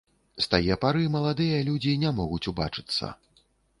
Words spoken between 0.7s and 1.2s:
пары